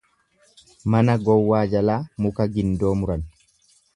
Mana 0.93 1.13
gowwaa 1.25 1.61
jalaa 1.75 1.99
muka 2.25 2.43
gindoo 2.57 2.93
muran. 3.03 3.21